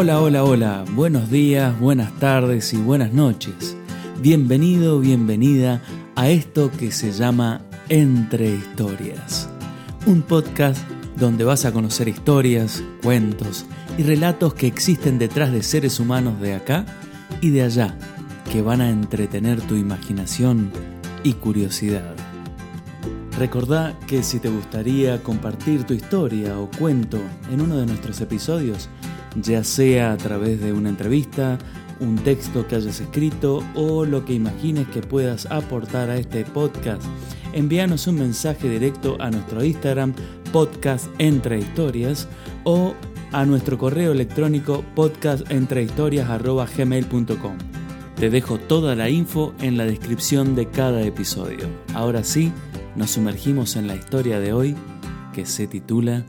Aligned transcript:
Hola, 0.00 0.20
hola, 0.20 0.44
hola, 0.44 0.84
buenos 0.92 1.28
días, 1.28 1.76
buenas 1.80 2.16
tardes 2.20 2.72
y 2.72 2.76
buenas 2.76 3.12
noches. 3.12 3.76
Bienvenido, 4.20 5.00
bienvenida 5.00 5.82
a 6.14 6.28
esto 6.28 6.70
que 6.70 6.92
se 6.92 7.10
llama 7.10 7.62
Entre 7.88 8.48
Historias. 8.48 9.50
Un 10.06 10.22
podcast 10.22 10.88
donde 11.16 11.42
vas 11.42 11.64
a 11.64 11.72
conocer 11.72 12.06
historias, 12.06 12.80
cuentos 13.02 13.66
y 13.98 14.04
relatos 14.04 14.54
que 14.54 14.68
existen 14.68 15.18
detrás 15.18 15.50
de 15.50 15.64
seres 15.64 15.98
humanos 15.98 16.40
de 16.40 16.54
acá 16.54 16.86
y 17.40 17.50
de 17.50 17.64
allá, 17.64 17.98
que 18.52 18.62
van 18.62 18.80
a 18.80 18.90
entretener 18.90 19.60
tu 19.62 19.74
imaginación 19.74 20.70
y 21.24 21.32
curiosidad. 21.32 22.14
Recordá 23.36 23.98
que 24.06 24.22
si 24.22 24.38
te 24.38 24.48
gustaría 24.48 25.24
compartir 25.24 25.82
tu 25.82 25.92
historia 25.92 26.56
o 26.56 26.70
cuento 26.70 27.18
en 27.50 27.60
uno 27.60 27.76
de 27.78 27.86
nuestros 27.86 28.20
episodios, 28.20 28.88
ya 29.42 29.64
sea 29.64 30.12
a 30.12 30.16
través 30.16 30.60
de 30.60 30.72
una 30.72 30.88
entrevista, 30.88 31.58
un 32.00 32.16
texto 32.16 32.66
que 32.66 32.76
hayas 32.76 33.00
escrito 33.00 33.62
o 33.74 34.04
lo 34.04 34.24
que 34.24 34.34
imagines 34.34 34.86
que 34.88 35.00
puedas 35.00 35.46
aportar 35.46 36.10
a 36.10 36.16
este 36.16 36.44
podcast, 36.44 37.02
envíanos 37.52 38.06
un 38.06 38.16
mensaje 38.16 38.68
directo 38.68 39.16
a 39.20 39.30
nuestro 39.30 39.64
Instagram 39.64 40.14
podcast 40.52 41.08
entre 41.18 41.58
historias 41.58 42.28
o 42.64 42.94
a 43.32 43.44
nuestro 43.44 43.76
correo 43.78 44.12
electrónico 44.12 44.84
podcastentrehistorias.gmail.com. 44.94 47.58
Te 48.16 48.30
dejo 48.30 48.58
toda 48.58 48.94
la 48.96 49.10
info 49.10 49.54
en 49.60 49.76
la 49.76 49.84
descripción 49.84 50.56
de 50.56 50.66
cada 50.66 51.02
episodio. 51.02 51.68
Ahora 51.94 52.24
sí, 52.24 52.52
nos 52.96 53.12
sumergimos 53.12 53.76
en 53.76 53.86
la 53.86 53.94
historia 53.94 54.40
de 54.40 54.52
hoy 54.52 54.74
que 55.32 55.46
se 55.46 55.68
titula 55.68 56.24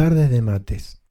Tardes 0.00 0.30
de 0.30 0.40
mates. 0.40 1.02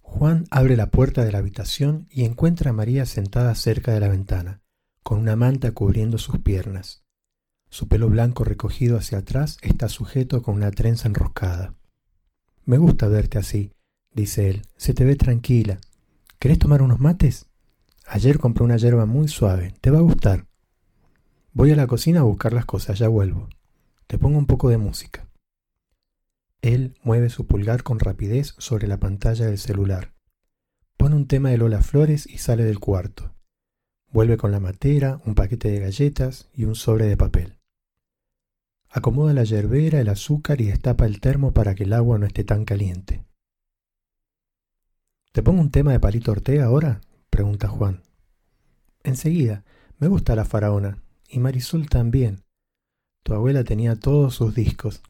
Juan 0.00 0.46
abre 0.48 0.76
la 0.76 0.92
puerta 0.92 1.24
de 1.24 1.32
la 1.32 1.38
habitación 1.38 2.06
y 2.08 2.22
encuentra 2.22 2.70
a 2.70 2.72
María 2.72 3.04
sentada 3.04 3.56
cerca 3.56 3.92
de 3.92 3.98
la 3.98 4.06
ventana, 4.06 4.62
con 5.02 5.18
una 5.18 5.34
manta 5.34 5.72
cubriendo 5.72 6.18
sus 6.18 6.38
piernas. 6.38 7.02
Su 7.68 7.88
pelo 7.88 8.08
blanco 8.08 8.44
recogido 8.44 8.96
hacia 8.96 9.18
atrás 9.18 9.58
está 9.60 9.88
sujeto 9.88 10.40
con 10.40 10.54
una 10.54 10.70
trenza 10.70 11.08
enroscada. 11.08 11.74
Me 12.64 12.78
gusta 12.78 13.08
verte 13.08 13.38
así, 13.38 13.72
dice 14.14 14.50
él. 14.50 14.62
Se 14.76 14.94
te 14.94 15.04
ve 15.04 15.16
tranquila. 15.16 15.80
¿Querés 16.38 16.60
tomar 16.60 16.80
unos 16.80 17.00
mates? 17.00 17.46
Ayer 18.06 18.38
compré 18.38 18.62
una 18.62 18.76
hierba 18.76 19.04
muy 19.04 19.26
suave. 19.26 19.74
Te 19.80 19.90
va 19.90 19.98
a 19.98 20.02
gustar. 20.02 20.46
Voy 21.52 21.72
a 21.72 21.76
la 21.76 21.88
cocina 21.88 22.20
a 22.20 22.22
buscar 22.22 22.52
las 22.52 22.66
cosas, 22.66 23.00
ya 23.00 23.08
vuelvo. 23.08 23.48
Te 24.06 24.16
pongo 24.16 24.38
un 24.38 24.46
poco 24.46 24.68
de 24.68 24.78
música. 24.78 25.26
Él 26.62 26.98
mueve 27.02 27.30
su 27.30 27.46
pulgar 27.46 27.82
con 27.82 27.98
rapidez 27.98 28.54
sobre 28.58 28.86
la 28.86 28.98
pantalla 28.98 29.46
del 29.46 29.58
celular. 29.58 30.14
Pone 30.96 31.16
un 31.16 31.26
tema 31.26 31.50
de 31.50 31.58
Lola 31.58 31.82
Flores 31.82 32.26
y 32.26 32.38
sale 32.38 32.64
del 32.64 32.78
cuarto. 32.78 33.34
Vuelve 34.12 34.36
con 34.36 34.52
la 34.52 34.60
matera, 34.60 35.20
un 35.24 35.34
paquete 35.34 35.70
de 35.70 35.80
galletas 35.80 36.50
y 36.52 36.64
un 36.64 36.74
sobre 36.74 37.06
de 37.06 37.16
papel. 37.16 37.56
Acomoda 38.90 39.32
la 39.32 39.44
yerbera, 39.44 40.00
el 40.00 40.08
azúcar 40.08 40.60
y 40.60 40.66
destapa 40.66 41.06
el 41.06 41.20
termo 41.20 41.52
para 41.52 41.74
que 41.74 41.84
el 41.84 41.92
agua 41.92 42.18
no 42.18 42.26
esté 42.26 42.44
tan 42.44 42.64
caliente. 42.64 43.24
¿Te 45.32 45.42
pongo 45.42 45.60
un 45.60 45.70
tema 45.70 45.92
de 45.92 46.00
Palito 46.00 46.32
Ortega 46.32 46.64
ahora? 46.64 47.00
pregunta 47.30 47.68
Juan. 47.68 48.02
Enseguida, 49.04 49.64
me 49.98 50.08
gusta 50.08 50.34
la 50.34 50.44
faraona, 50.44 51.02
y 51.28 51.38
Marisol 51.38 51.88
también. 51.88 52.42
Tu 53.22 53.32
abuela 53.32 53.62
tenía 53.62 53.94
todos 53.94 54.34
sus 54.34 54.54
discos. 54.54 55.02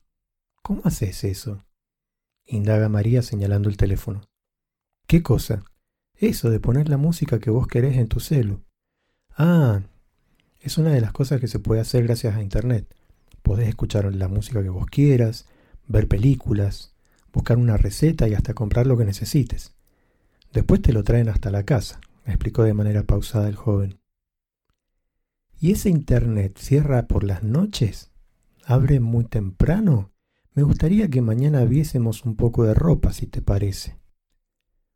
¿Cómo 0.71 0.83
haces 0.85 1.25
eso? 1.25 1.65
indaga 2.47 2.89
María 2.89 3.23
señalando 3.23 3.69
el 3.69 3.77
teléfono. 3.77 4.21
¿Qué 5.09 5.21
cosa? 5.21 5.65
Eso 6.15 6.49
de 6.49 6.61
poner 6.61 6.89
la 6.89 6.97
música 6.97 7.41
que 7.41 7.51
vos 7.51 7.67
querés 7.67 7.97
en 7.97 8.07
tu 8.07 8.21
celu. 8.21 8.63
Ah, 9.37 9.81
es 10.61 10.79
una 10.79 10.91
de 10.91 11.01
las 11.01 11.11
cosas 11.11 11.41
que 11.41 11.49
se 11.49 11.59
puede 11.59 11.81
hacer 11.81 12.05
gracias 12.05 12.37
a 12.37 12.43
Internet. 12.43 12.87
Podés 13.43 13.69
escuchar 13.69 14.15
la 14.15 14.29
música 14.29 14.63
que 14.63 14.69
vos 14.69 14.87
quieras, 14.87 15.49
ver 15.89 16.07
películas, 16.07 16.95
buscar 17.33 17.59
una 17.59 17.77
receta 17.77 18.29
y 18.29 18.35
hasta 18.35 18.55
comprar 18.55 18.87
lo 18.87 18.97
que 18.97 19.05
necesites. 19.05 19.75
Después 20.53 20.83
te 20.83 20.93
lo 20.93 21.03
traen 21.03 21.31
hasta 21.31 21.51
la 21.51 21.65
casa, 21.65 22.01
explicó 22.27 22.63
de 22.63 22.75
manera 22.75 23.03
pausada 23.03 23.49
el 23.49 23.57
joven. 23.57 23.99
¿Y 25.59 25.73
ese 25.73 25.91
Internet 25.91 26.59
cierra 26.61 27.09
por 27.09 27.25
las 27.25 27.43
noches? 27.43 28.13
¿Abre 28.65 29.01
muy 29.01 29.25
temprano? 29.25 30.13
Me 30.53 30.63
gustaría 30.63 31.09
que 31.09 31.23
mañana 31.23 31.65
viésemos 31.65 32.25
un 32.25 32.37
poco 32.37 32.65
de 32.65 32.75
ropa, 32.75 33.13
si 33.13 33.27
te 33.27 33.41
parece. 33.41 33.99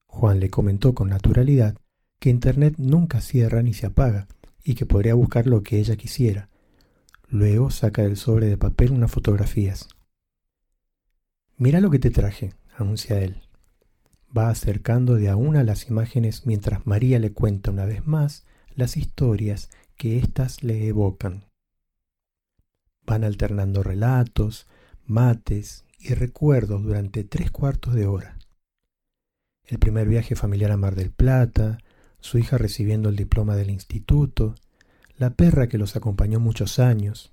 Juan 0.07 0.41
le 0.41 0.51
comentó 0.51 0.95
con 0.95 1.09
naturalidad 1.09 1.77
que 2.19 2.31
Internet 2.31 2.75
nunca 2.79 3.21
cierra 3.21 3.63
ni 3.63 3.75
se 3.75 3.87
apaga 3.87 4.27
y 4.65 4.75
que 4.75 4.87
podría 4.87 5.15
buscar 5.15 5.47
lo 5.47 5.63
que 5.63 5.79
ella 5.79 5.97
quisiera. 5.97 6.49
Luego 7.29 7.71
saca 7.71 8.03
del 8.03 8.17
sobre 8.17 8.47
de 8.47 8.57
papel 8.57 8.93
unas 8.93 9.11
fotografías. 9.11 9.89
Mira 11.57 11.81
lo 11.81 11.91
que 11.91 11.99
te 11.99 12.11
traje, 12.11 12.55
anuncia 12.77 13.21
él. 13.21 13.43
Va 14.37 14.49
acercando 14.49 15.15
de 15.15 15.29
a 15.29 15.37
una 15.37 15.63
las 15.63 15.89
imágenes 15.89 16.47
mientras 16.47 16.87
María 16.87 17.19
le 17.21 17.33
cuenta 17.33 17.71
una 17.71 17.85
vez 17.85 18.07
más 18.07 18.45
las 18.75 18.97
historias 18.97 19.71
que 19.97 20.19
éstas 20.19 20.65
le 20.65 20.89
evocan. 20.89 21.45
Van 23.07 23.23
alternando 23.23 23.83
relatos, 23.83 24.67
mates 25.07 25.85
y 25.99 26.15
recuerdos 26.15 26.83
durante 26.83 27.25
tres 27.25 27.51
cuartos 27.51 27.95
de 27.95 28.07
hora. 28.07 28.39
El 29.65 29.79
primer 29.79 30.09
viaje 30.09 30.37
familiar 30.37 30.71
a 30.71 30.77
Mar 30.77 30.95
del 30.95 31.11
Plata, 31.11 31.79
su 32.21 32.39
hija 32.39 32.59
recibiendo 32.59 33.09
el 33.09 33.17
diploma 33.17 33.57
del 33.57 33.71
instituto, 33.71 34.55
la 35.17 35.31
perra 35.31 35.69
que 35.69 35.79
los 35.79 35.97
acompañó 35.97 36.41
muchos 36.41 36.79
años. 36.79 37.33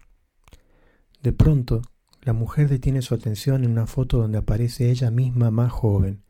De 1.22 1.34
pronto, 1.34 1.82
la 2.22 2.34
mujer 2.34 2.70
detiene 2.70 3.02
su 3.02 3.16
atención 3.16 3.64
en 3.64 3.72
una 3.72 3.88
foto 3.88 4.18
donde 4.18 4.38
aparece 4.38 4.92
ella 4.92 5.12
misma 5.12 5.52
más 5.52 5.72
joven. 5.72 6.24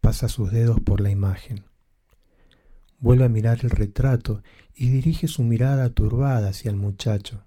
Pasa 0.00 0.28
sus 0.28 0.50
dedos 0.50 0.80
por 0.80 1.00
la 1.00 1.10
imagen. 1.10 1.64
Vuelve 2.98 3.24
a 3.24 3.28
mirar 3.28 3.60
el 3.62 3.70
retrato 3.70 4.42
y 4.74 4.90
dirige 4.90 5.28
su 5.28 5.42
mirada 5.42 5.88
turbada 5.90 6.48
hacia 6.48 6.70
el 6.70 6.76
muchacho. 6.76 7.44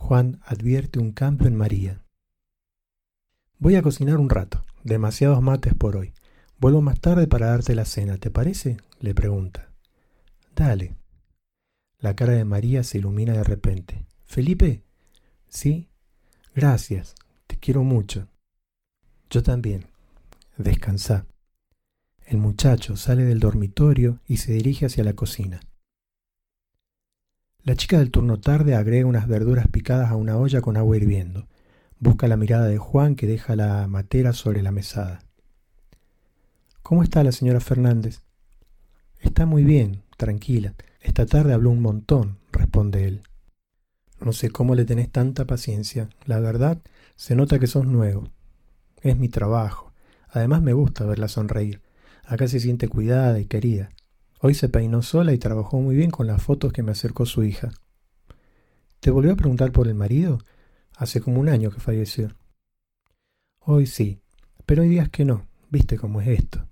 Juan 0.00 0.40
advierte 0.46 0.98
un 1.00 1.12
cambio 1.12 1.48
en 1.48 1.56
María. 1.56 2.02
Voy 3.58 3.74
a 3.74 3.82
cocinar 3.82 4.16
un 4.16 4.30
rato, 4.30 4.64
demasiados 4.82 5.42
mates 5.42 5.74
por 5.74 5.96
hoy. 5.96 6.14
Vuelvo 6.58 6.80
más 6.80 6.98
tarde 6.98 7.26
para 7.26 7.48
darte 7.48 7.74
la 7.74 7.84
cena, 7.84 8.16
¿te 8.16 8.30
parece? 8.30 8.78
le 9.00 9.14
pregunta. 9.14 9.70
Dale. 10.56 10.96
La 11.98 12.16
cara 12.16 12.32
de 12.32 12.44
María 12.44 12.84
se 12.84 12.98
ilumina 12.98 13.34
de 13.34 13.44
repente. 13.44 14.06
¿Felipe? 14.24 14.82
Sí. 15.48 15.88
Gracias. 16.54 17.14
Te 17.46 17.58
quiero 17.58 17.82
mucho. 17.82 18.28
Yo 19.28 19.42
también. 19.42 19.88
Descansa. 20.56 21.26
El 22.24 22.38
muchacho 22.38 22.96
sale 22.96 23.24
del 23.24 23.40
dormitorio 23.40 24.20
y 24.26 24.38
se 24.38 24.52
dirige 24.52 24.86
hacia 24.86 25.04
la 25.04 25.12
cocina. 25.12 25.60
La 27.64 27.76
chica 27.76 27.98
del 27.98 28.10
turno 28.10 28.40
tarde 28.40 28.74
agrega 28.74 29.06
unas 29.06 29.28
verduras 29.28 29.68
picadas 29.68 30.10
a 30.10 30.16
una 30.16 30.36
olla 30.36 30.60
con 30.60 30.76
agua 30.76 30.96
hirviendo. 30.96 31.48
Busca 31.98 32.28
la 32.28 32.36
mirada 32.36 32.66
de 32.66 32.78
Juan 32.78 33.14
que 33.14 33.26
deja 33.26 33.56
la 33.56 33.86
matera 33.88 34.32
sobre 34.32 34.62
la 34.62 34.70
mesada. 34.70 35.20
¿Cómo 36.82 37.02
está 37.02 37.22
la 37.24 37.32
señora 37.32 37.60
Fernández? 37.60 38.22
Está 39.20 39.44
muy 39.44 39.64
bien, 39.64 40.02
tranquila. 40.16 40.74
Esta 41.00 41.26
tarde 41.26 41.52
habló 41.52 41.70
un 41.70 41.82
montón, 41.82 42.38
responde 42.52 43.06
él. 43.06 43.22
No 44.20 44.32
sé 44.32 44.50
cómo 44.50 44.74
le 44.74 44.84
tenés 44.84 45.10
tanta 45.10 45.44
paciencia. 45.44 46.08
La 46.24 46.40
verdad, 46.40 46.78
se 47.16 47.34
nota 47.34 47.58
que 47.58 47.66
sos 47.66 47.86
nuevo. 47.86 48.30
Es 49.02 49.16
mi 49.16 49.28
trabajo. 49.28 49.92
Además 50.30 50.62
me 50.62 50.72
gusta 50.72 51.04
verla 51.04 51.28
sonreír. 51.28 51.82
Acá 52.24 52.48
se 52.48 52.60
siente 52.60 52.88
cuidada 52.88 53.38
y 53.38 53.46
querida. 53.46 53.90
Hoy 54.40 54.54
se 54.54 54.68
peinó 54.68 55.02
sola 55.02 55.32
y 55.32 55.38
trabajó 55.38 55.80
muy 55.80 55.96
bien 55.96 56.10
con 56.10 56.28
las 56.28 56.40
fotos 56.40 56.72
que 56.72 56.84
me 56.84 56.92
acercó 56.92 57.26
su 57.26 57.42
hija. 57.42 57.72
¿Te 59.00 59.10
volvió 59.10 59.32
a 59.32 59.36
preguntar 59.36 59.72
por 59.72 59.88
el 59.88 59.94
marido? 59.94 60.38
Hace 60.96 61.20
como 61.20 61.40
un 61.40 61.48
año 61.48 61.70
que 61.70 61.80
falleció. 61.80 62.36
Hoy 63.58 63.86
sí, 63.86 64.20
pero 64.64 64.82
hay 64.82 64.88
días 64.88 65.08
que 65.08 65.24
no. 65.24 65.46
¿Viste 65.70 65.96
cómo 65.96 66.20
es 66.20 66.28
esto? 66.28 66.68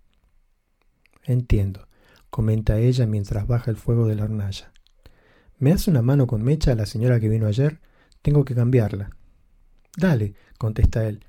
Entiendo, 1.24 1.88
comenta 2.30 2.78
ella 2.78 3.06
mientras 3.06 3.46
baja 3.46 3.70
el 3.70 3.76
fuego 3.76 4.06
de 4.06 4.14
la 4.14 4.24
hornalla. 4.24 4.72
¿Me 5.58 5.72
hace 5.72 5.90
una 5.90 6.02
mano 6.02 6.26
con 6.26 6.42
mecha 6.42 6.72
a 6.72 6.76
la 6.76 6.86
señora 6.86 7.18
que 7.18 7.28
vino 7.28 7.46
ayer? 7.46 7.80
Tengo 8.22 8.44
que 8.44 8.54
cambiarla. 8.54 9.10
Dale, 9.96 10.34
contesta 10.56 11.06
él. 11.08 11.24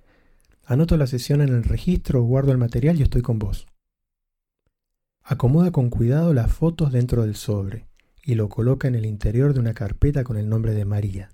Anoto 0.66 0.98
la 0.98 1.08
sesión 1.08 1.42
en 1.42 1.50
el 1.50 1.64
registro, 1.64 2.22
guardo 2.22 2.52
el 2.52 2.58
material 2.58 3.00
y 3.00 3.04
estoy 3.04 3.22
con 3.22 3.40
vos. 3.40 3.68
Acomoda 5.30 5.72
con 5.72 5.90
cuidado 5.90 6.34
las 6.34 6.54
fotos 6.54 6.94
dentro 6.94 7.24
del 7.24 7.36
sobre 7.36 7.86
y 8.24 8.36
lo 8.36 8.48
coloca 8.48 8.88
en 8.88 8.96
el 8.96 9.06
interior 9.06 9.54
de 9.54 9.60
una 9.60 9.74
carpeta 9.74 10.24
con 10.24 10.38
el 10.38 10.48
nombre 10.48 10.74
de 10.74 10.86
María. 10.86 11.32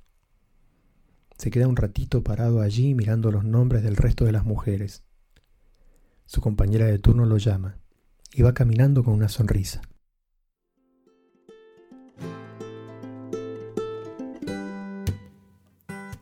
Se 1.37 1.51
queda 1.51 1.67
un 1.67 1.75
ratito 1.75 2.23
parado 2.23 2.61
allí 2.61 2.95
mirando 2.95 3.31
los 3.31 3.43
nombres 3.43 3.83
del 3.83 3.95
resto 3.95 4.25
de 4.25 4.31
las 4.31 4.45
mujeres. 4.45 5.03
Su 6.25 6.41
compañera 6.41 6.87
de 6.87 6.97
turno 6.97 7.27
lo 7.27 7.37
llama 7.37 7.77
y 8.33 8.41
va 8.41 8.55
caminando 8.55 9.03
con 9.03 9.13
una 9.13 9.29
sonrisa. 9.29 9.83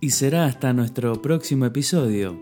Y 0.01 0.09
será 0.09 0.43
hasta 0.43 0.73
nuestro 0.73 1.21
próximo 1.21 1.65
episodio, 1.65 2.37